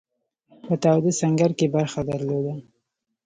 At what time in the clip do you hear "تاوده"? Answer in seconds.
0.83-1.11